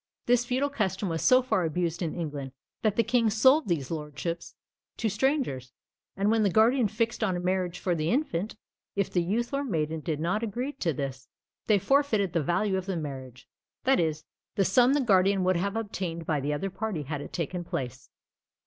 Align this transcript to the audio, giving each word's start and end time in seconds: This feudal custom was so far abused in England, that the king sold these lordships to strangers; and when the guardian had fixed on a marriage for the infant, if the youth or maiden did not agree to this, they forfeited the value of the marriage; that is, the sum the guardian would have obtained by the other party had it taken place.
This 0.25 0.45
feudal 0.45 0.69
custom 0.71 1.09
was 1.09 1.21
so 1.21 1.43
far 1.43 1.63
abused 1.63 2.01
in 2.01 2.15
England, 2.15 2.53
that 2.81 2.95
the 2.95 3.03
king 3.03 3.29
sold 3.29 3.67
these 3.67 3.91
lordships 3.91 4.55
to 4.97 5.09
strangers; 5.09 5.73
and 6.17 6.31
when 6.31 6.41
the 6.41 6.49
guardian 6.49 6.87
had 6.87 6.97
fixed 6.97 7.23
on 7.23 7.37
a 7.37 7.39
marriage 7.39 7.77
for 7.77 7.93
the 7.93 8.09
infant, 8.09 8.55
if 8.95 9.11
the 9.11 9.21
youth 9.21 9.53
or 9.53 9.63
maiden 9.63 9.99
did 9.99 10.19
not 10.19 10.41
agree 10.41 10.71
to 10.71 10.91
this, 10.91 11.27
they 11.67 11.77
forfeited 11.77 12.33
the 12.33 12.41
value 12.41 12.77
of 12.77 12.87
the 12.87 12.97
marriage; 12.97 13.47
that 13.83 13.99
is, 13.99 14.23
the 14.55 14.65
sum 14.65 14.93
the 14.93 15.01
guardian 15.01 15.43
would 15.43 15.57
have 15.57 15.75
obtained 15.75 16.25
by 16.25 16.39
the 16.39 16.51
other 16.51 16.71
party 16.71 17.03
had 17.03 17.21
it 17.21 17.31
taken 17.31 17.63
place. 17.63 18.09